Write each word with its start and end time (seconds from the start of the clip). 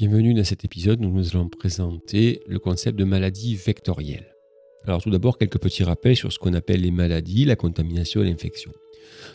Bienvenue 0.00 0.32
dans 0.32 0.44
cet 0.44 0.64
épisode 0.64 1.04
où 1.04 1.10
nous 1.10 1.36
allons 1.36 1.50
présenter 1.50 2.40
le 2.46 2.58
concept 2.58 2.98
de 2.98 3.04
maladie 3.04 3.54
vectorielle. 3.54 4.34
Alors 4.86 5.02
tout 5.02 5.10
d'abord, 5.10 5.36
quelques 5.36 5.58
petits 5.58 5.84
rappels 5.84 6.16
sur 6.16 6.32
ce 6.32 6.38
qu'on 6.38 6.54
appelle 6.54 6.80
les 6.80 6.90
maladies, 6.90 7.44
la 7.44 7.54
contamination 7.54 8.22
et 8.22 8.24
l'infection. 8.24 8.72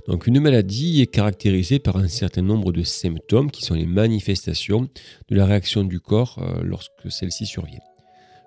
Donc 0.07 0.25
une 0.25 0.39
maladie 0.39 1.01
est 1.01 1.05
caractérisée 1.05 1.77
par 1.77 1.97
un 1.97 2.07
certain 2.07 2.41
nombre 2.41 2.71
de 2.71 2.81
symptômes 2.81 3.51
qui 3.51 3.61
sont 3.61 3.75
les 3.75 3.85
manifestations 3.85 4.89
de 5.29 5.35
la 5.35 5.45
réaction 5.45 5.83
du 5.83 5.99
corps 5.99 6.39
euh, 6.39 6.63
lorsque 6.63 7.11
celle-ci 7.11 7.45
survient. 7.45 7.83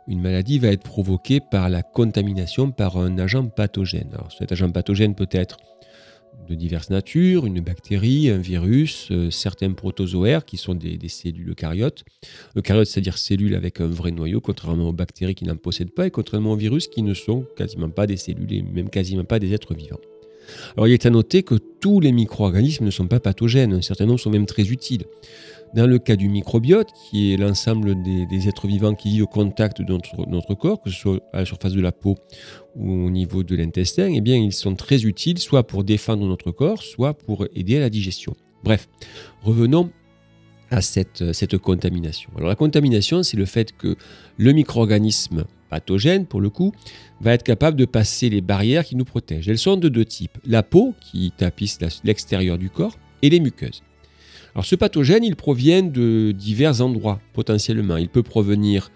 Une 0.09 0.21
maladie 0.21 0.59
va 0.59 0.73
être 0.73 0.83
provoquée 0.83 1.39
par 1.39 1.69
la 1.69 1.85
contamination 1.85 2.73
par 2.73 2.97
un 2.97 3.17
agent 3.19 3.47
pathogène. 3.47 4.11
Alors 4.15 4.33
cet 4.33 4.51
agent 4.51 4.73
pathogène 4.73 5.15
peut 5.15 5.29
être 5.31 5.59
de 6.49 6.55
diverses 6.55 6.91
natures, 6.91 7.47
une 7.47 7.61
bactérie, 7.61 8.31
un 8.31 8.39
virus, 8.39 9.09
euh, 9.11 9.31
certains 9.31 9.73
protozoaires 9.73 10.45
qui 10.45 10.57
sont 10.57 10.75
des, 10.75 10.99
cellules 11.09 11.51
eucaryotes. 11.51 12.05
Eucaryotes, 12.57 12.87
c'est-à-dire 12.87 13.19
cellules 13.19 13.55
avec 13.55 13.81
un 13.81 13.87
vrai 13.87 14.11
noyau, 14.11 14.41
contrairement 14.41 14.89
aux 14.89 14.93
bactéries 14.93 15.35
qui 15.35 15.45
n'en 15.45 15.57
possèdent 15.57 15.91
pas, 15.91 16.07
et 16.07 16.11
contrairement 16.11 16.53
aux 16.53 16.57
virus 16.57 16.89
qui 16.89 17.03
ne 17.03 17.15
sont 17.15 17.45
quasiment 17.57 17.91
pas 17.91 18.07
des 18.07 18.17
cellules 18.17 18.53
et 18.53 18.63
même 18.63 18.91
quasiment 18.91 19.25
pas 19.25 19.39
des 19.39 19.53
êtres 19.53 19.75
vivants. 19.75 20.01
Alors 20.77 20.89
il 20.89 20.93
est 20.93 21.07
à 21.07 21.11
noter 21.11 21.43
que 21.43 21.55
tous 21.55 22.01
les 22.01 22.13
micro-organismes 22.13 22.85
ne 22.85 22.91
sont 22.91 23.07
pas 23.07 23.21
pathogènes, 23.21 23.75
un 23.75 23.83
certain 23.83 24.07
nombre 24.07 24.21
sont 24.21 24.31
même 24.31 24.47
très 24.47 24.69
utiles. 24.69 25.05
Dans 25.75 25.87
le 25.87 25.99
cas 25.99 26.17
du 26.17 26.29
microbiote, 26.29 26.89
qui 27.11 27.33
est 27.33 27.37
l'ensemble 27.37 28.03
des, 28.03 28.49
êtres 28.49 28.67
vivants 28.67 28.95
qui 28.95 29.11
vivent 29.11 29.25
au 29.25 29.27
contact 29.27 29.83
de 29.83 29.99
notre, 30.27 30.55
corps, 30.55 30.81
que 30.81 30.89
ce 30.89 30.97
soit 30.97 31.21
à 31.35 31.41
la 31.41 31.45
surface 31.45 31.75
de 31.75 31.81
la 31.83 31.93
peau 31.93 32.17
ou 32.75 32.91
au 33.07 33.11
niveau 33.11 33.43
de 33.43 33.55
l'intestin, 33.55 34.11
eh 34.15 34.23
bien, 34.23 34.37
ils 34.37 34.55
sont 34.55 34.75
très 34.75 35.05
utiles 35.05 35.39
soit 35.39 35.67
pour 35.67 35.85
défendre 35.85 36.27
notre 36.27 36.53
corps, 36.53 36.83
soit 36.83 37.13
pour 37.13 37.47
aider 37.55 37.77
à 37.77 37.81
la 37.81 37.91
digestion. 37.91 38.35
Bref, 38.65 38.89
revenons 39.43 39.91
à 40.71 40.83
cette, 40.83 41.33
cette 41.33 41.59
contamination. 41.59 42.31
Alors 42.37 42.49
la 42.49 42.57
contamination, 42.57 43.23
c'est 43.23 43.37
le 43.37 43.47
fait 43.47 43.77
que 43.77 43.97
le 44.37 44.53
micro-organisme 44.53 45.45
pathogène, 45.69 46.27
pour 46.27 46.41
le 46.41 46.51
coup, 46.51 46.73
va 47.21 47.33
être 47.35 47.43
capable 47.43 47.77
de 47.77 47.85
passer 47.85 48.29
les 48.31 48.41
barrières 48.41 48.85
qui 48.85 48.97
nous 48.97 49.05
protègent. 49.05 49.49
Elles 49.49 49.59
sont 49.59 49.77
de 49.77 49.89
deux 49.89 50.05
types. 50.05 50.39
La 50.47 50.63
peau, 50.63 50.95
qui 51.01 51.33
tapisse 51.37 51.79
l'extérieur 52.05 52.59
du 52.59 52.71
corps, 52.71 52.97
et 53.23 53.31
les 53.31 53.41
muqueuses. 53.41 53.83
Alors 54.55 54.65
ce 54.65 54.77
pathogène, 54.77 55.25
il 55.25 55.37
provient 55.37 55.83
de 55.83 56.33
divers 56.33 56.81
endroits 56.81 57.21
potentiellement. 57.33 57.97
Il 57.97 58.09
peut 58.09 58.23
provenir 58.23 58.91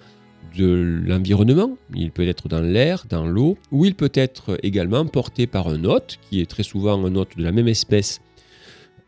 de 0.57 1.03
l'environnement, 1.07 1.77
il 1.95 2.11
peut 2.11 2.27
être 2.27 2.49
dans 2.49 2.61
l'air, 2.61 3.05
dans 3.09 3.27
l'eau, 3.27 3.57
ou 3.71 3.85
il 3.85 3.95
peut 3.95 4.13
être 4.15 4.59
également 4.63 5.07
porté 5.07 5.47
par 5.47 5.69
un 5.69 5.85
hôte, 5.85 6.19
qui 6.29 6.41
est 6.41 6.47
très 6.51 6.63
souvent 6.63 7.05
un 7.05 7.15
hôte 7.15 7.37
de 7.37 7.43
la 7.43 7.53
même 7.53 7.69
espèce 7.69 8.21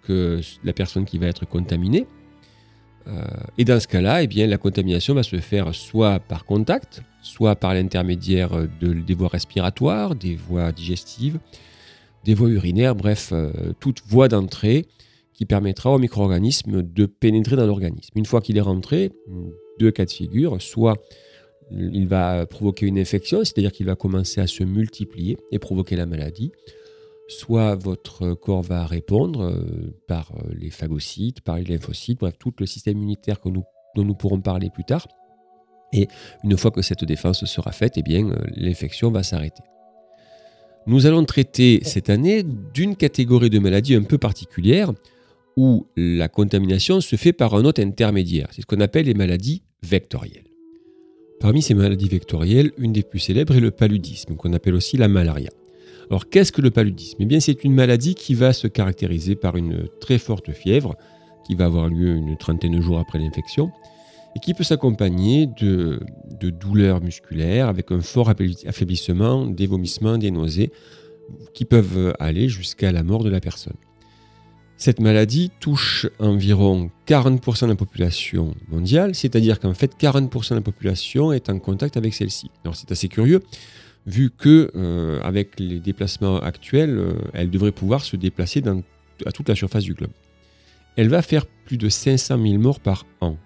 que 0.06 0.40
la 0.62 0.72
personne 0.72 1.04
qui 1.04 1.18
va 1.18 1.26
être 1.26 1.46
contaminée. 1.46 2.06
Euh, 3.06 3.24
et 3.58 3.64
dans 3.64 3.78
ce 3.80 3.88
cas-là, 3.88 4.22
eh 4.22 4.26
bien, 4.26 4.46
la 4.46 4.58
contamination 4.58 5.14
va 5.14 5.22
se 5.22 5.36
faire 5.36 5.74
soit 5.74 6.20
par 6.20 6.44
contact, 6.44 7.02
soit 7.22 7.56
par 7.56 7.74
l'intermédiaire 7.74 8.50
des 8.80 9.14
voies 9.14 9.28
respiratoires, 9.28 10.14
des 10.14 10.36
voies 10.36 10.72
digestives, 10.72 11.38
des 12.24 12.34
voies 12.34 12.50
urinaires, 12.50 12.94
bref, 12.94 13.30
euh, 13.32 13.50
toute 13.80 14.02
voie 14.06 14.28
d'entrée 14.28 14.86
qui 15.34 15.44
permettra 15.44 15.90
au 15.90 15.98
micro-organisme 15.98 16.82
de 16.82 17.06
pénétrer 17.06 17.56
dans 17.56 17.66
l'organisme. 17.66 18.12
Une 18.14 18.24
fois 18.24 18.40
qu'il 18.40 18.56
est 18.56 18.62
rentré, 18.62 19.10
deux 19.80 19.90
cas 19.90 20.04
de 20.04 20.10
figure, 20.10 20.62
soit 20.62 20.96
il 21.72 22.06
va 22.06 22.46
provoquer 22.46 22.86
une 22.86 22.98
infection, 22.98 23.38
c'est-à-dire 23.38 23.72
qu'il 23.72 23.86
va 23.86 23.96
commencer 23.96 24.40
à 24.40 24.46
se 24.46 24.62
multiplier 24.62 25.36
et 25.50 25.58
provoquer 25.58 25.96
la 25.96 26.06
maladie, 26.06 26.52
soit 27.28 27.74
votre 27.74 28.34
corps 28.34 28.62
va 28.62 28.86
répondre 28.86 29.42
euh, 29.42 29.94
par 30.06 30.32
euh, 30.32 30.52
les 30.58 30.70
phagocytes, 30.70 31.40
par 31.40 31.56
les 31.56 31.64
lymphocytes, 31.64 32.20
bref, 32.20 32.34
tout 32.38 32.52
le 32.58 32.66
système 32.66 32.98
immunitaire 32.98 33.38
dont 33.44 33.64
nous 34.04 34.14
pourrons 34.14 34.40
parler 34.40 34.70
plus 34.70 34.84
tard. 34.84 35.06
Et 35.92 36.08
une 36.42 36.56
fois 36.56 36.70
que 36.70 36.82
cette 36.82 37.04
défense 37.04 37.44
sera 37.44 37.72
faite, 37.72 37.94
eh 37.96 38.02
bien, 38.02 38.28
euh, 38.28 38.36
l'infection 38.56 39.10
va 39.10 39.22
s'arrêter. 39.22 39.62
Nous 40.86 41.06
allons 41.06 41.24
traiter 41.24 41.80
cette 41.82 42.10
année 42.10 42.42
d'une 42.42 42.94
catégorie 42.96 43.48
de 43.48 43.58
maladies 43.58 43.94
un 43.94 44.02
peu 44.02 44.18
particulière, 44.18 44.92
où 45.56 45.86
la 45.96 46.28
contamination 46.28 47.00
se 47.00 47.16
fait 47.16 47.32
par 47.32 47.54
un 47.54 47.64
hôte 47.64 47.78
intermédiaire. 47.78 48.48
C'est 48.50 48.62
ce 48.62 48.66
qu'on 48.66 48.80
appelle 48.80 49.06
les 49.06 49.14
maladies 49.14 49.62
vectorielles. 49.82 50.44
Parmi 51.40 51.62
ces 51.62 51.74
maladies 51.74 52.08
vectorielles, 52.08 52.72
une 52.76 52.92
des 52.92 53.02
plus 53.02 53.20
célèbres 53.20 53.54
est 53.54 53.60
le 53.60 53.70
paludisme, 53.70 54.34
qu'on 54.34 54.52
appelle 54.52 54.74
aussi 54.74 54.96
la 54.96 55.08
malaria. 55.08 55.50
Alors 56.10 56.28
qu'est-ce 56.28 56.52
que 56.52 56.60
le 56.60 56.70
paludisme? 56.70 57.16
Eh 57.20 57.26
bien 57.26 57.40
c'est 57.40 57.64
une 57.64 57.74
maladie 57.74 58.14
qui 58.14 58.34
va 58.34 58.52
se 58.52 58.66
caractériser 58.66 59.34
par 59.34 59.56
une 59.56 59.88
très 60.00 60.18
forte 60.18 60.52
fièvre, 60.52 60.94
qui 61.46 61.54
va 61.54 61.66
avoir 61.66 61.88
lieu 61.88 62.14
une 62.14 62.36
trentaine 62.36 62.76
de 62.76 62.80
jours 62.80 62.98
après 62.98 63.18
l'infection, 63.18 63.70
et 64.36 64.40
qui 64.40 64.54
peut 64.54 64.64
s'accompagner 64.64 65.46
de, 65.46 66.00
de 66.40 66.50
douleurs 66.50 67.00
musculaires 67.00 67.68
avec 67.68 67.92
un 67.92 68.00
fort 68.00 68.30
affaiblissement, 68.30 69.46
des 69.46 69.66
vomissements, 69.66 70.18
des 70.18 70.30
nausées, 70.30 70.72
qui 71.54 71.64
peuvent 71.64 72.14
aller 72.18 72.48
jusqu'à 72.48 72.92
la 72.92 73.02
mort 73.02 73.24
de 73.24 73.30
la 73.30 73.40
personne. 73.40 73.76
Cette 74.76 75.00
maladie 75.00 75.50
touche 75.60 76.06
environ 76.18 76.90
40% 77.06 77.62
de 77.62 77.66
la 77.68 77.76
population 77.76 78.54
mondiale, 78.68 79.14
c'est-à-dire 79.14 79.60
qu'en 79.60 79.72
fait 79.72 79.92
40% 79.98 80.50
de 80.50 80.54
la 80.56 80.60
population 80.60 81.32
est 81.32 81.48
en 81.48 81.58
contact 81.60 81.96
avec 81.96 82.12
celle-ci. 82.12 82.50
Alors 82.64 82.74
c'est 82.74 82.90
assez 82.90 83.08
curieux, 83.08 83.42
vu 84.06 84.30
que 84.30 84.70
euh, 84.74 85.20
avec 85.22 85.58
les 85.58 85.80
déplacements 85.80 86.38
actuels, 86.40 86.98
euh, 86.98 87.14
elle 87.32 87.50
devrait 87.50 87.72
pouvoir 87.72 88.04
se 88.04 88.16
déplacer 88.16 88.62
à 89.24 89.32
toute 89.32 89.48
la 89.48 89.54
surface 89.54 89.84
du 89.84 89.94
globe. 89.94 90.12
Elle 90.96 91.08
va 91.08 91.22
faire 91.22 91.46
plus 91.46 91.78
de 91.78 91.88
500 91.88 92.40
000 92.40 92.58
morts 92.58 92.80
par 92.80 93.06
an. 93.20 93.36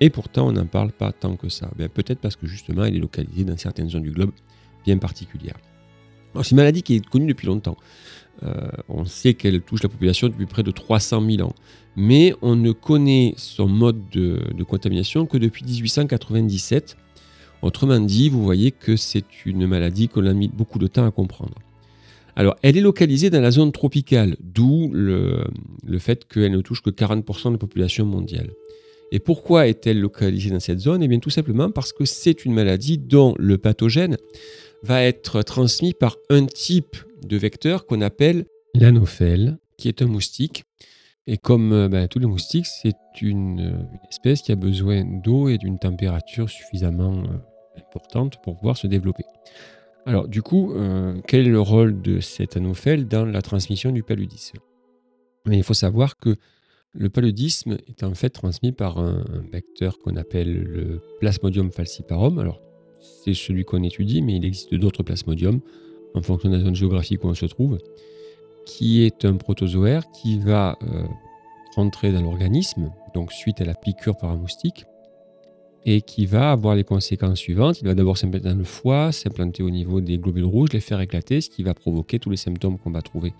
Et 0.00 0.08
pourtant, 0.08 0.48
on 0.48 0.52
n'en 0.52 0.66
parle 0.66 0.92
pas 0.92 1.12
tant 1.12 1.36
que 1.36 1.48
ça. 1.48 1.70
Ben, 1.76 1.88
peut-être 1.88 2.20
parce 2.20 2.36
que 2.36 2.46
justement, 2.46 2.84
elle 2.84 2.96
est 2.96 3.00
localisée 3.00 3.44
dans 3.44 3.56
certaines 3.56 3.90
zones 3.90 4.02
du 4.02 4.12
globe 4.12 4.32
bien 4.84 4.96
particulières. 4.96 5.58
C'est 6.42 6.52
une 6.52 6.56
maladie 6.56 6.82
qui 6.82 6.94
est 6.94 7.06
connue 7.06 7.26
depuis 7.26 7.46
longtemps. 7.46 7.76
Euh, 8.42 8.70
on 8.88 9.04
sait 9.04 9.34
qu'elle 9.34 9.60
touche 9.60 9.82
la 9.82 9.88
population 9.88 10.28
depuis 10.28 10.46
près 10.46 10.62
de 10.62 10.70
300 10.70 11.22
000 11.28 11.46
ans. 11.46 11.54
Mais 11.96 12.34
on 12.40 12.56
ne 12.56 12.72
connaît 12.72 13.34
son 13.36 13.68
mode 13.68 14.08
de, 14.10 14.40
contamination 14.66 15.26
que 15.26 15.36
depuis 15.36 15.64
1897. 15.64 16.96
Autrement 17.62 18.00
dit, 18.00 18.28
vous 18.28 18.42
voyez 18.42 18.70
que 18.70 18.96
c'est 18.96 19.44
une 19.44 19.66
maladie 19.66 20.08
qu'on 20.08 20.26
a 20.26 20.32
mis 20.32 20.48
beaucoup 20.48 20.78
de 20.78 20.86
temps 20.86 21.06
à 21.06 21.10
comprendre. 21.10 21.54
Alors, 22.36 22.56
elle 22.62 22.76
est 22.76 22.80
localisée 22.80 23.28
dans 23.28 23.40
la 23.40 23.50
zone 23.50 23.72
tropicale, 23.72 24.36
d'où 24.40 24.90
le, 24.92 25.44
le, 25.86 25.98
fait 25.98 26.26
qu'elle 26.26 26.52
ne 26.52 26.60
touche 26.60 26.80
que 26.80 26.90
40% 26.90 27.48
de 27.48 27.52
la 27.52 27.58
population 27.58 28.06
mondiale. 28.06 28.50
Et 29.12 29.18
pourquoi 29.18 29.66
est-elle 29.66 30.00
localisée 30.00 30.50
dans 30.50 30.60
cette 30.60 30.78
zone? 30.78 31.02
Eh 31.02 31.08
bien, 31.08 31.18
tout 31.18 31.30
simplement 31.30 31.70
parce 31.70 31.92
que 31.92 32.04
c'est 32.04 32.44
une 32.44 32.54
maladie 32.54 32.96
dont 32.96 33.34
le 33.38 33.58
pathogène 33.58 34.16
va 34.82 35.02
être 35.02 35.42
transmis 35.42 35.92
par 35.92 36.16
un 36.30 36.46
type 36.46 36.96
de 37.26 37.36
vecteur 37.36 37.86
qu'on 37.86 38.00
appelle 38.00 38.46
l'anophèle, 38.74 39.58
qui 39.76 39.88
est 39.88 40.00
un 40.00 40.06
moustique. 40.06 40.64
Et 41.26 41.36
comme 41.36 41.72
euh, 41.72 41.88
ben, 41.88 42.08
tous 42.08 42.18
les 42.18 42.26
moustiques, 42.26 42.66
c'est 42.66 42.96
une, 43.20 43.86
espèce 44.08 44.42
qui 44.42 44.52
a 44.52 44.56
besoin 44.56 45.04
d'eau 45.04 45.48
et 45.48 45.58
d'une 45.58 45.78
température 45.78 46.48
suffisamment 46.48 47.18
euh, 47.18 47.36
importante 47.80 48.40
pour 48.42 48.56
pouvoir 48.56 48.76
se 48.76 48.86
développer. 48.86 49.24
Alors 50.06 50.28
du 50.28 50.42
coup, 50.42 50.72
euh, 50.72 51.20
quel 51.26 51.46
est 51.46 51.50
le 51.50 51.60
rôle 51.60 52.00
de 52.00 52.20
cet 52.20 52.56
anophèle 52.56 53.06
dans 53.06 53.24
la 53.24 53.42
transmission 53.42 53.92
du 53.92 54.02
paludisme? 54.02 54.58
Mais 55.46 55.56
il 55.56 55.62
faut 55.62 55.74
savoir 55.74 56.18
que 56.18 56.36
le 56.92 57.08
paludisme 57.08 57.78
est 57.86 58.02
en 58.02 58.14
fait 58.14 58.30
transmis 58.30 58.72
par 58.72 58.98
un, 58.98 59.24
vecteur 59.52 59.98
qu'on 59.98 60.16
appelle 60.16 60.62
le 60.62 61.00
Plasmodium 61.20 61.70
falciparum. 61.70 62.38
Alors 62.38 62.60
c'est 63.00 63.34
celui 63.34 63.64
qu'on 63.64 63.82
étudie, 63.82 64.22
mais 64.22 64.36
il 64.36 64.44
existe 64.44 64.74
d'autres 64.74 65.02
plasmodiums 65.02 65.60
en 66.14 66.22
fonction 66.22 66.50
de 66.50 66.56
la 66.56 66.62
zone 66.62 66.74
géographique 66.74 67.24
où 67.24 67.28
on 67.28 67.34
se 67.34 67.46
trouve, 67.46 67.78
qui 68.66 69.02
est 69.02 69.24
un 69.24 69.36
protozoaire 69.36 70.10
qui 70.10 70.38
va 70.38 70.76
euh, 70.82 71.04
rentrer 71.76 72.12
dans 72.12 72.20
l'organisme, 72.20 72.92
donc 73.14 73.32
suite 73.32 73.60
à 73.60 73.64
la 73.64 73.74
piqûre 73.74 74.16
par 74.16 74.30
un 74.30 74.36
moustique, 74.36 74.84
et 75.86 76.02
qui 76.02 76.26
va 76.26 76.52
avoir 76.52 76.74
les 76.74 76.84
conséquences 76.84 77.38
suivantes. 77.38 77.80
Il 77.80 77.86
va 77.86 77.94
d'abord 77.94 78.18
s'implanter 78.18 78.48
dans 78.48 78.58
le 78.58 78.64
foie, 78.64 79.12
s'implanter 79.12 79.62
au 79.62 79.70
niveau 79.70 80.00
des 80.00 80.18
globules 80.18 80.44
rouges, 80.44 80.72
les 80.72 80.80
faire 80.80 81.00
éclater, 81.00 81.40
ce 81.40 81.50
qui 81.50 81.62
va 81.62 81.74
provoquer 81.74 82.18
tous 82.18 82.30
les 82.30 82.36
symptômes 82.36 82.78
qu'on 82.78 82.90
va 82.90 83.02
trouver 83.02 83.32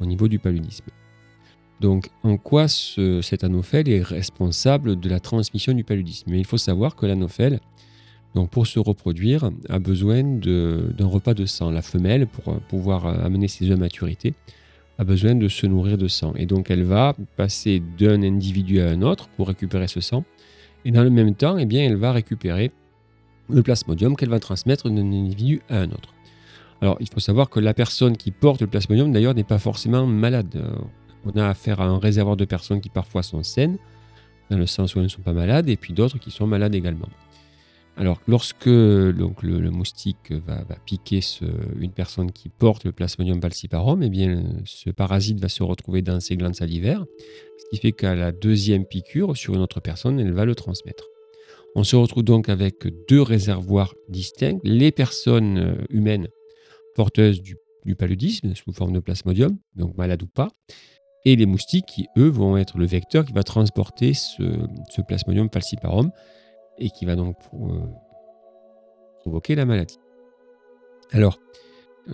au 0.00 0.06
niveau 0.06 0.28
du 0.28 0.38
paludisme. 0.38 0.86
Donc, 1.80 2.08
en 2.22 2.36
quoi 2.36 2.68
cet 2.68 3.44
anophèle 3.44 3.88
est 3.88 4.02
responsable 4.02 4.98
de 4.98 5.08
la 5.08 5.20
transmission 5.20 5.72
du 5.72 5.84
paludisme? 5.84 6.30
Mais 6.30 6.38
il 6.38 6.46
faut 6.46 6.56
savoir 6.58 6.96
que 6.96 7.04
l'anophèle 7.06 7.60
pour 8.50 8.66
se 8.66 8.80
reproduire, 8.80 9.50
a 9.68 9.78
besoin 9.78 10.24
d'un 10.24 11.06
repas 11.06 11.34
de 11.34 11.46
sang. 11.46 11.70
La 11.70 11.82
femelle, 11.82 12.26
pour 12.26 12.60
pouvoir 12.62 13.06
amener 13.06 13.46
ses 13.46 13.66
œufs 13.66 13.76
à 13.76 13.80
maturité, 13.80 14.34
a 14.98 15.04
besoin 15.04 15.34
de 15.34 15.48
se 15.48 15.66
nourrir 15.66 15.98
de 15.98 16.08
sang. 16.08 16.34
Et 16.36 16.46
donc 16.46 16.70
elle 16.70 16.82
va 16.82 17.14
passer 17.36 17.82
d'un 17.98 18.22
individu 18.22 18.80
à 18.80 18.88
un 18.88 19.02
autre 19.02 19.28
pour 19.36 19.48
récupérer 19.48 19.86
ce 19.86 20.00
sang. 20.00 20.24
Et 20.84 20.90
dans 20.90 21.02
le 21.02 21.10
même 21.10 21.34
temps, 21.34 21.56
eh 21.58 21.76
elle 21.76 21.96
va 21.96 22.12
récupérer 22.12 22.72
le 23.48 23.62
plasmodium 23.62 24.16
qu'elle 24.16 24.30
va 24.30 24.40
transmettre 24.40 24.88
d'un 24.88 25.12
individu 25.12 25.60
à 25.68 25.78
un 25.78 25.90
autre. 25.90 26.14
Alors 26.80 26.96
il 27.00 27.08
faut 27.08 27.20
savoir 27.20 27.48
que 27.48 27.60
la 27.60 27.74
personne 27.74 28.16
qui 28.16 28.30
porte 28.30 28.60
le 28.60 28.66
plasmodium 28.66 29.12
d'ailleurs 29.12 29.34
n'est 29.34 29.44
pas 29.44 29.58
forcément 29.58 30.06
malade. 30.06 30.62
On 31.24 31.38
a 31.38 31.48
affaire 31.48 31.80
à 31.80 31.86
un 31.86 31.98
réservoir 31.98 32.36
de 32.36 32.44
personnes 32.44 32.80
qui 32.80 32.90
parfois 32.90 33.22
sont 33.22 33.42
saines, 33.42 33.78
dans 34.50 34.58
le 34.58 34.66
sens 34.66 34.94
où 34.94 34.98
elles 34.98 35.04
ne 35.04 35.08
sont 35.08 35.22
pas 35.22 35.32
malades, 35.32 35.68
et 35.68 35.76
puis 35.76 35.94
d'autres 35.94 36.18
qui 36.18 36.30
sont 36.30 36.46
malades 36.46 36.74
également. 36.74 37.08
Alors, 37.96 38.20
lorsque 38.26 38.68
donc, 38.68 39.42
le, 39.42 39.70
moustique 39.70 40.32
va, 40.32 40.64
piquer 40.84 41.20
une 41.78 41.92
personne 41.92 42.32
qui 42.32 42.48
porte 42.48 42.84
le 42.84 42.92
Plasmodium 42.92 43.40
falciparum, 43.40 44.02
eh 44.02 44.08
bien, 44.08 44.42
ce 44.64 44.90
parasite 44.90 45.40
va 45.40 45.48
se 45.48 45.62
retrouver 45.62 46.02
dans 46.02 46.18
ses 46.18 46.36
glandes 46.36 46.56
salivaires, 46.56 47.04
ce 47.56 47.64
qui 47.70 47.80
fait 47.80 47.92
qu'à 47.92 48.16
la 48.16 48.32
deuxième 48.32 48.84
piqûre 48.84 49.36
sur 49.36 49.54
une 49.54 49.60
autre 49.60 49.80
personne, 49.80 50.18
elle 50.18 50.32
va 50.32 50.44
le 50.44 50.56
transmettre. 50.56 51.04
On 51.76 51.84
se 51.84 51.94
retrouve 51.94 52.24
donc 52.24 52.48
avec 52.48 52.86
deux 53.08 53.22
réservoirs 53.22 53.94
distincts. 54.08 54.58
Les 54.62 54.92
personnes 54.92 55.58
euh, 55.58 55.74
humaines 55.90 56.28
porteuses 56.94 57.42
du, 57.42 57.56
paludisme 57.96 58.54
sous 58.54 58.72
forme 58.72 58.92
de 58.92 59.00
plasmodium, 59.00 59.58
donc 59.76 59.96
malades 59.96 60.22
ou 60.22 60.26
pas, 60.26 60.48
et 61.24 61.36
les 61.36 61.46
moustiques 61.46 61.86
qui, 61.86 62.06
eux, 62.16 62.28
vont 62.28 62.56
être 62.56 62.78
le 62.78 62.86
vecteur 62.86 63.24
qui 63.24 63.32
va 63.32 63.42
transporter 63.42 64.14
ce, 64.14 64.42
ce 64.90 65.02
plasmodium 65.02 65.48
falciparum 65.52 66.10
et 66.78 66.90
qui 66.90 67.04
va 67.04 67.16
donc 67.16 67.36
euh, 67.54 67.80
provoquer 69.20 69.54
la 69.54 69.64
maladie. 69.64 69.98
Alors, 71.12 71.38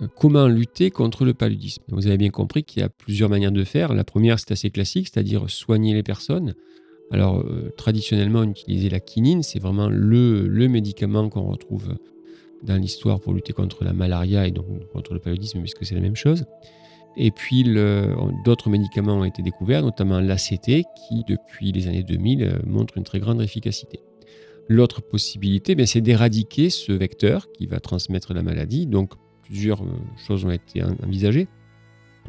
euh, 0.01 0.07
comment 0.17 0.47
lutter 0.47 0.91
contre 0.91 1.25
le 1.25 1.33
paludisme? 1.33 1.83
Vous 1.89 2.07
avez 2.07 2.17
bien 2.17 2.29
compris 2.29 2.63
qu'il 2.63 2.81
y 2.81 2.85
a 2.85 2.89
plusieurs 2.89 3.29
manières 3.29 3.51
de 3.51 3.63
faire. 3.63 3.93
La 3.93 4.03
première, 4.03 4.39
c'est 4.39 4.51
assez 4.51 4.69
classique, 4.69 5.09
c'est-à-dire 5.11 5.49
soigner 5.49 5.93
les 5.93 6.03
personnes. 6.03 6.55
Alors, 7.11 7.39
euh, 7.39 7.71
traditionnellement, 7.75 8.43
utiliser 8.43 8.89
la 8.89 8.99
quinine, 8.99 9.43
c'est 9.43 9.59
vraiment 9.59 9.89
le, 9.89 10.47
le 10.47 10.67
médicament 10.67 11.29
qu'on 11.29 11.49
retrouve 11.51 11.95
dans 12.63 12.77
l'histoire 12.77 13.19
pour 13.19 13.33
lutter 13.33 13.53
contre 13.53 13.83
la 13.83 13.91
malaria 13.91 14.47
et 14.47 14.51
donc 14.51 14.65
contre 14.93 15.13
le 15.13 15.19
paludisme, 15.19 15.59
puisque 15.59 15.85
c'est 15.85 15.95
la 15.95 16.01
même 16.01 16.15
chose. 16.15 16.45
Et 17.17 17.31
puis, 17.31 17.65
d'autres 18.45 18.69
médicaments 18.69 19.15
ont 19.15 19.25
été 19.25 19.41
découverts, 19.41 19.81
notamment 19.81 20.21
l'ACT, 20.21 20.65
qui, 20.65 21.23
depuis 21.27 21.73
les 21.73 21.87
années 21.87 22.03
2000, 22.03 22.61
montre 22.65 22.97
une 22.97 23.03
très 23.03 23.19
grande 23.19 23.41
efficacité. 23.41 23.99
L'autre 24.67 25.01
possibilité, 25.01 25.75
ben, 25.75 25.85
c'est 25.85 26.01
d'éradiquer 26.01 26.69
ce 26.69 26.91
vecteur 26.91 27.51
qui 27.51 27.65
va 27.65 27.79
transmettre 27.79 28.33
la 28.33 28.43
maladie. 28.43 28.85
Donc, 28.85 29.13
plusieurs 29.43 29.81
euh, 29.81 29.87
choses 30.27 30.45
ont 30.45 30.51
été 30.51 30.81
envisagées. 30.83 31.47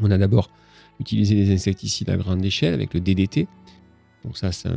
On 0.00 0.10
a 0.10 0.18
d'abord 0.18 0.50
utilisé 1.00 1.34
des 1.34 1.52
insecticides 1.52 2.10
à 2.10 2.16
grande 2.16 2.44
échelle 2.44 2.74
avec 2.74 2.94
le 2.94 3.00
DDT. 3.00 3.46
Donc 4.24 4.38
ça, 4.38 4.52
ça 4.52 4.70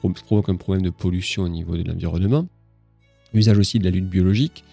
provoque 0.00 0.48
un 0.48 0.56
problème 0.56 0.82
de 0.82 0.90
pollution 0.90 1.44
au 1.44 1.48
niveau 1.48 1.76
de 1.76 1.82
l'environnement. 1.88 2.46
Usage 3.34 3.58
aussi 3.58 3.78
de 3.78 3.84
la 3.84 3.90
lutte 3.90 4.08
biologique. 4.08 4.64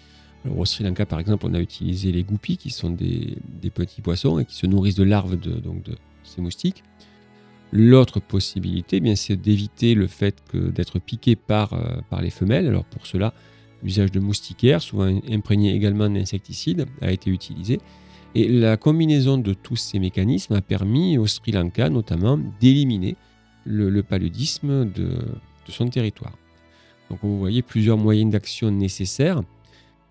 Au 0.48 0.64
Sri 0.64 0.84
Lanka, 0.84 1.06
par 1.06 1.20
exemple, 1.20 1.46
on 1.46 1.54
a 1.54 1.60
utilisé 1.60 2.10
les 2.10 2.24
goupis, 2.24 2.56
qui 2.56 2.70
sont 2.70 2.90
des, 2.90 3.36
petits 3.74 4.00
poissons 4.00 4.38
et 4.38 4.44
qui 4.44 4.54
se 4.54 4.66
nourrissent 4.66 4.94
de 4.94 5.04
larves 5.04 5.36
de 5.38 5.60
ces 6.24 6.40
moustiques. 6.40 6.82
L'autre 7.70 8.20
possibilité, 8.20 8.96
eh 8.96 9.00
bien, 9.00 9.14
c'est 9.14 9.36
d'éviter 9.36 9.94
le 9.94 10.06
fait 10.06 10.36
d'être 10.54 10.98
piqué 10.98 11.36
par, 11.36 11.74
euh, 11.74 12.00
par 12.08 12.22
les 12.22 12.30
femelles. 12.30 12.66
Alors 12.66 12.84
pour 12.84 13.06
cela, 13.06 13.34
l'usage 13.82 14.10
de 14.10 14.20
moustiquaires, 14.20 14.80
souvent 14.80 15.20
imprégné 15.30 15.74
également 15.74 16.08
d'insecticides, 16.08 16.86
a 17.02 17.12
été 17.12 17.30
utilisé. 17.30 17.78
Et 18.34 18.48
la 18.48 18.76
combinaison 18.76 19.38
de 19.38 19.52
tous 19.52 19.76
ces 19.76 19.98
mécanismes 19.98 20.54
a 20.54 20.62
permis 20.62 21.18
au 21.18 21.26
Sri 21.26 21.52
Lanka 21.52 21.88
notamment 21.88 22.38
d'éliminer 22.60 23.16
le, 23.64 24.02
paludisme 24.02 24.90
de, 24.90 25.18
son 25.68 25.88
territoire. 25.88 26.36
Donc 27.10 27.18
vous 27.22 27.38
voyez 27.38 27.62
plusieurs 27.62 27.98
moyens 27.98 28.32
d'action 28.32 28.70
nécessaires 28.70 29.42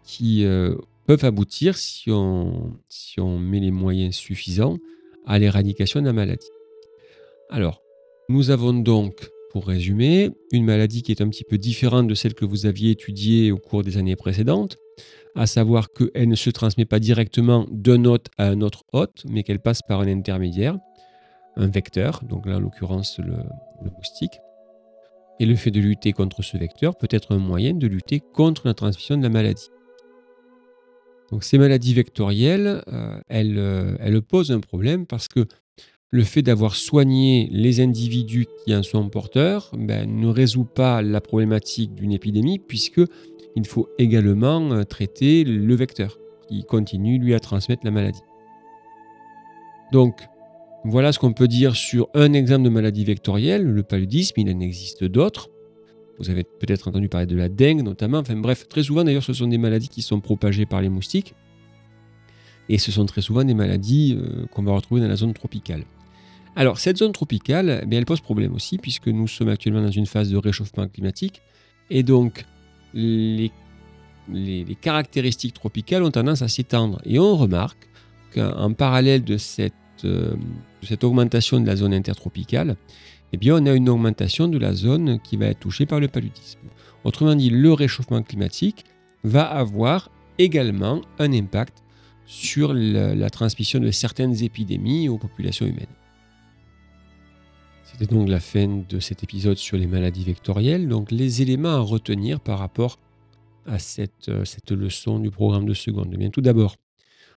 qui 0.04 0.46
euh, 0.46 0.76
peuvent 1.06 1.26
aboutir, 1.26 1.76
si 1.78 2.12
on 2.12 3.40
met 3.40 3.60
les 3.60 3.72
moyens 3.72 4.16
suffisants, 4.16 4.78
à 5.26 5.40
l'éradication 5.40 6.02
de 6.02 6.06
la 6.06 6.14
maladie. 6.14 6.48
Alors, 7.50 7.82
nous 8.28 8.50
avons 8.50 8.74
donc, 8.74 9.30
pour 9.52 9.68
résumer, 9.68 10.32
une 10.52 10.66
maladie 10.66 11.02
qui 11.02 11.14
est 11.14 11.22
un 11.22 11.30
petit 11.30 11.46
peu 11.46 11.58
différente 11.58 12.08
de 12.08 12.14
celle 12.14 12.34
que 12.34 12.44
vous 12.44 12.66
aviez 12.66 12.92
étudiée 12.92 13.54
au 13.54 13.58
cours 13.58 13.84
des 13.84 13.98
années 13.98 14.18
précédentes, 14.18 14.78
à 15.34 15.48
savoir 15.48 15.88
qu'elle 15.94 16.28
ne 16.28 16.36
se 16.36 16.50
transmet 16.50 16.84
pas 16.84 17.00
directement 17.00 17.66
d'un 17.72 18.04
hôte 18.04 18.28
à 18.38 18.48
un 18.48 18.60
autre 18.60 18.84
hôte, 18.92 19.24
mais 19.30 19.44
qu'elle 19.44 19.60
passe 19.60 19.82
par 19.82 20.02
un 20.02 20.08
intermédiaire, 20.08 20.78
un 21.56 21.68
vecteur, 21.68 22.22
donc 22.28 22.46
là 22.46 22.58
en 22.58 22.60
l'occurrence 22.60 23.18
le, 23.20 23.38
moustique. 23.96 24.40
Et 25.40 25.46
le 25.46 25.56
fait 25.56 25.72
de 25.72 25.80
lutter 25.80 26.12
contre 26.12 26.42
ce 26.42 26.58
vecteur 26.58 26.98
peut 26.98 27.08
être 27.12 27.34
un 27.34 27.38
moyen 27.38 27.76
de 27.76 27.88
lutter 27.88 28.20
contre 28.20 28.68
la 28.68 28.74
transmission 28.74 29.16
de 29.16 29.24
la 29.24 29.30
maladie. 29.30 29.70
Donc 31.32 31.44
ces 31.44 31.58
maladies 31.58 31.94
vectorielles, 31.94 32.82
euh, 32.88 33.20
euh, 33.32 33.96
elles, 34.00 34.22
posent 34.22 34.52
un 34.52 34.60
problème 34.60 35.06
parce 35.06 35.28
que 35.28 35.46
le 36.12 36.24
fait 36.24 36.42
d'avoir 36.42 36.76
soigné 36.76 37.50
les 37.52 37.82
individus 37.82 38.48
qui 38.64 38.74
en 38.74 38.84
sont 38.84 39.10
porteurs 39.10 39.72
ben, 39.78 40.10
ne 40.10 40.28
résout 40.28 40.64
pas 40.64 41.02
la 41.02 41.20
problématique 41.20 41.94
d'une 41.96 42.14
épidémie 42.14 42.60
puisque 42.60 43.02
il 43.56 43.66
faut 43.66 43.90
également 43.98 44.72
euh, 44.72 44.84
traiter 44.84 45.44
le 45.44 45.76
vecteur 45.76 46.18
qui 46.48 46.64
continue 46.64 47.20
lui 47.20 47.34
à 47.34 47.40
transmettre 47.40 47.82
la 47.84 47.92
maladie. 47.92 48.22
Donc 49.92 50.22
voilà 50.86 51.12
ce 51.12 51.20
qu'on 51.20 51.34
peut 51.34 51.48
dire 51.50 51.76
sur 51.76 52.08
un 52.14 52.32
exemple 52.32 52.64
de 52.64 52.70
maladie 52.70 53.04
vectorielle, 53.04 53.64
le 53.64 53.84
paludisme, 53.84 54.40
il 54.40 54.50
en 54.50 54.60
existe 54.62 55.04
d'autres. 55.04 55.50
Vous 56.20 56.30
avez 56.30 56.44
peut-être 56.44 56.88
entendu 56.88 57.10
parler 57.10 57.28
de 57.28 57.36
la 57.36 57.50
dengue 57.50 57.82
notamment. 57.82 58.20
Enfin 58.20 58.38
bref, 58.38 58.70
très 58.70 58.84
souvent 58.84 59.04
d'ailleurs 59.04 59.24
ce 59.24 59.34
sont 59.34 59.48
des 59.48 59.58
maladies 59.58 59.90
qui 59.90 60.02
sont 60.02 60.22
propagées 60.22 60.66
par 60.66 60.82
les 60.82 60.90
moustiques. 60.90 61.36
Et 62.70 62.78
ce 62.78 62.92
sont 62.94 63.06
très 63.06 63.22
souvent 63.22 63.44
des 63.44 63.54
maladies 63.54 64.18
euh, 64.18 64.46
qu'on 64.48 64.64
va 64.64 64.72
retrouver 64.74 65.02
dans 65.02 65.08
la 65.08 65.16
zone 65.16 65.34
tropicale. 65.34 65.84
Alors, 66.58 66.80
cette 66.80 66.98
zone 66.98 67.12
tropicale, 67.12 67.86
eh 67.88 67.96
elle 67.96 68.06
pose 68.06 68.20
problème 68.20 68.56
aussi, 68.56 68.80
puisque 68.80 69.10
nous 69.10 69.28
sommes 69.28 69.50
actuellement 69.50 69.84
dans 69.84 69.92
une 69.92 70.08
phase 70.08 70.32
de 70.32 70.38
réchauffement 70.38 70.88
climatique, 70.88 71.44
et 71.92 72.02
donc 72.02 72.46
les, 72.96 73.52
caractéristiques 74.82 75.54
tropicales 75.54 76.02
ont 76.02 76.10
tendance 76.10 76.42
à 76.42 76.48
s'étendre. 76.48 77.00
Et 77.06 77.20
on 77.20 77.38
remarque 77.38 77.88
qu'en 78.34 78.74
parallèle 78.74 79.24
de 79.24 79.38
cette, 79.38 79.74
euh, 80.04 80.32
de 80.82 80.88
cette, 80.88 81.04
augmentation 81.04 81.60
de 81.60 81.68
la 81.68 81.76
zone 81.76 81.94
intertropicale, 81.94 82.76
eh 83.34 83.38
bien, 83.38 83.62
on 83.62 83.66
a 83.68 83.74
une 83.74 83.88
augmentation 83.88 84.48
de 84.48 84.58
la 84.58 84.74
zone 84.74 85.20
qui 85.20 85.38
va 85.38 85.46
être 85.46 85.60
touchée 85.60 85.86
par 85.86 86.00
le 86.00 86.08
paludisme. 86.08 86.60
Autrement 87.04 87.36
dit, 87.36 87.52
le 87.52 87.72
réchauffement 87.72 88.24
climatique 88.24 88.84
va 89.24 89.44
avoir 89.44 90.10
également 90.40 91.02
un 91.20 91.32
impact 91.34 91.84
sur 92.26 92.74
la 92.74 93.30
transmission 93.30 93.80
de 93.80 93.92
certaines 93.92 94.44
épidémies 94.44 95.08
aux 95.08 95.20
populations 95.20 95.68
humaines. 95.68 95.86
C'était 98.00 98.14
donc 98.14 98.30
la 98.30 98.40
fin 98.40 98.84
de 98.88 99.00
cet 99.00 99.24
épisode 99.24 99.58
sur 99.58 99.76
les 99.76 99.88
maladies 99.88 100.24
vectorielles. 100.24 100.88
Donc 100.88 101.10
les 101.10 101.42
éléments 101.42 101.78
à 101.78 101.80
retenir 101.80 102.40
par 102.40 102.60
rapport 102.60 103.00
à 103.66 103.80
cette, 103.80 104.30
euh, 104.30 104.44
leçon 104.70 105.18
du 105.18 105.32
programme 105.32 105.66
de 105.66 105.74
seconde. 105.74 106.12
Eh 106.14 106.18
bien, 106.18 106.30
tout 106.30 106.42
d'abord, 106.42 106.76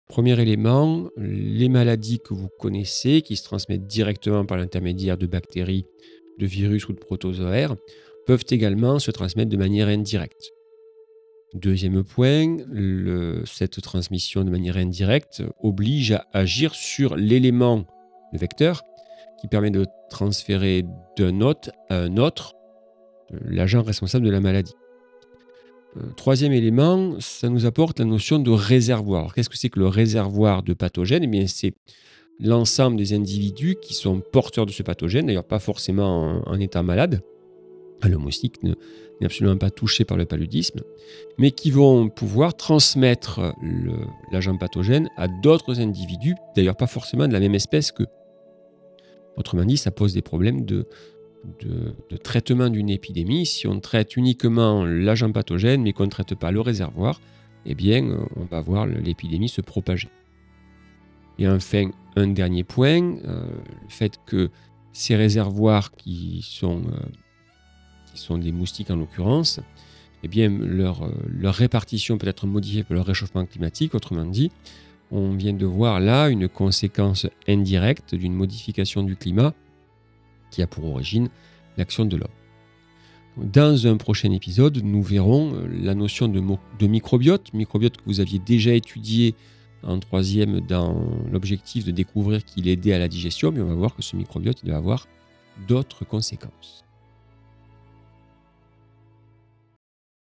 premier 0.07 0.38
élément, 0.38 1.09
les 1.17 1.71
maladies 1.71 2.19
que 2.23 2.35
vous 2.35 2.50
connaissez, 2.59 3.23
qui 3.23 3.37
se 3.37 3.45
transmettent 3.45 3.87
directement 3.87 4.45
par 4.45 4.59
l'intermédiaire 4.59 5.17
de 5.17 5.26
bactéries, 5.26 5.87
de 6.38 6.45
virus 6.45 6.88
ou 6.88 6.93
de 6.93 6.99
protozoaires, 6.99 7.75
peuvent 8.26 8.45
également 8.50 8.99
se 8.99 9.11
transmettre 9.11 9.50
de 9.50 9.57
manière 9.57 9.88
indirecte. 9.88 10.50
Deuxième 11.55 12.05
point, 12.05 12.59
cette 13.47 13.81
transmission 13.81 14.45
de 14.45 14.50
manière 14.50 14.76
indirecte 14.76 15.43
oblige 15.62 16.12
à 16.12 16.26
agir 16.35 16.75
sur 16.75 17.17
l'élément, 17.17 17.87
vecteur, 18.35 18.83
qui 19.40 19.49
permet 19.49 19.70
de 19.70 19.87
transférer 20.11 20.85
d'un 21.16 21.40
hôte 21.40 21.70
à 21.88 21.97
un 21.97 22.16
autre 22.16 22.54
euh, 23.32 23.38
l'agent 23.49 23.82
responsable 23.82 24.25
de 24.26 24.30
la 24.30 24.40
maladie. 24.40 24.75
Euh, 25.97 26.00
troisième 26.16 26.52
élément, 26.52 27.16
ça 27.20 27.49
nous 27.49 27.66
apporte 27.66 27.99
la 27.99 28.04
notion 28.04 28.38
de 28.38 28.50
réservoir. 28.50 29.35
Qu'est-ce 29.35 29.49
que 29.49 29.56
c'est 29.56 29.70
que 29.70 29.80
le 29.80 29.88
réservoir 29.88 30.62
de 30.62 30.75
pathogènes? 30.75 31.25
Eh 31.25 31.26
bien, 31.26 31.47
c'est 31.47 31.73
l'ensemble 32.38 32.97
des 32.97 33.12
individus 33.12 33.76
qui 33.80 33.94
sont 33.94 34.20
porteurs 34.20 34.66
de 34.66 34.73
ce 34.73 34.82
pathogène, 34.82 35.26
d'ailleurs 35.26 35.44
pas 35.44 35.59
forcément 35.59 36.42
en, 36.47 36.61
état 36.61 36.82
malade. 36.82 37.23
Le 38.02 38.16
moustique 38.16 38.62
n'est 38.62 38.76
absolument 39.23 39.59
pas 39.59 39.70
touché 39.70 40.06
par 40.06 40.16
le 40.16 40.25
paludisme, 40.25 40.80
mais 41.37 41.50
qui 41.50 41.70
vont 41.70 42.09
pouvoir 42.09 42.56
transmettre 42.56 43.52
l'agent 44.32 44.56
pathogène 44.56 45.11
à 45.18 45.28
d'autres 45.28 45.80
individus, 45.80 46.35
d'ailleurs 46.56 46.76
pas 46.76 46.87
forcément 46.87 47.28
de 47.28 47.35
la 47.35 47.40
même 47.40 47.54
espèce 47.54 47.92
qu'eux. 47.92 48.06
Autrement 49.40 49.64
dit, 49.64 49.78
ça 49.78 49.90
pose 49.90 50.12
des 50.12 50.20
problèmes 50.20 50.66
de, 50.66 50.87
traitement 52.23 52.68
d'une 52.68 52.90
épidémie. 52.90 53.47
Si 53.47 53.66
on 53.66 53.80
traite 53.80 54.18
uniquement 54.18 54.85
l'agent 54.85 55.32
pathogène 55.32 55.82
mais 55.82 55.94
qu'on 55.94 56.04
ne 56.04 56.11
traite 56.11 56.35
pas 56.35 56.50
le 56.50 56.61
réservoir, 56.61 57.23
eh 57.64 57.75
bien, 57.75 58.26
on 58.37 58.44
va 58.44 58.61
voir 58.61 58.87
l'épidémie 58.87 59.49
se 59.49 59.62
propager. 59.62 60.11
Et 61.38 61.49
enfin, 61.49 61.90
un 62.16 62.26
dernier 62.28 62.64
point, 62.64 63.16
euh, 63.25 63.42
le 63.82 63.88
fait 63.88 64.18
que 64.26 64.50
ces 64.92 65.16
réservoirs 65.16 65.92
qui 65.92 66.42
sont, 66.42 66.82
euh, 66.82 67.00
qui 68.12 68.20
sont 68.20 68.37
des 68.37 68.52
moustiques 68.52 68.90
en 68.90 68.97
l'occurrence, 68.97 69.61
eh 70.23 70.28
bien, 70.28 70.50
leur, 70.50 71.02
euh, 71.04 71.12
leur 71.26 71.54
répartition 71.54 72.18
peut 72.18 72.28
être 72.28 72.47
modifiée 72.47 72.85
par 72.85 72.94
le 72.94 73.00
réchauffement 73.00 73.47
climatique, 73.47 73.94
autrement 73.94 74.26
dit, 74.26 74.50
on 75.11 75.33
vient 75.33 75.52
de 75.52 75.67
voir 75.67 76.00
là 76.00 76.29
une 76.29 76.49
conséquence 76.49 77.26
indirecte 77.49 78.14
d'une 78.14 78.35
modification 78.35 79.02
du 79.02 79.17
climat 79.17 79.55
qui 80.50 80.62
a 80.62 80.67
pour 80.67 80.85
origine 80.85 81.29
l'action 81.76 82.05
de 82.05 82.17
l'homme. 82.17 82.29
Dans 83.37 83.87
un 83.87 83.97
prochain 83.97 84.33
épisode, 84.33 84.83
nous 84.83 85.02
verrons 85.02 85.55
euh, 85.55 85.67
la 85.83 85.95
notion 85.95 86.29
de, 86.29 86.40
microbiote, 86.87 87.52
microbiote 87.55 87.97
que 87.97 88.02
vous 88.07 88.21
aviez 88.21 88.38
déjà 88.38 88.73
étudié 88.73 89.35
en 89.83 89.99
troisième 89.99 90.61
dans 90.61 91.07
l'objectif 91.33 91.85
de 91.85 91.90
découvrir 91.90 92.45
qu'il 92.45 92.69
aidait 92.69 92.93
à 92.93 92.99
la 92.99 93.09
digestion, 93.09 93.50
mais 93.50 93.61
on 93.61 93.67
va 93.67 93.75
voir 93.75 93.95
que 93.95 94.02
ce 94.02 94.14
microbiote 94.17 94.61
il 94.62 94.71
va 94.71 94.76
avoir 94.76 95.07
d'autres 95.67 96.05
conséquences. 96.05 96.85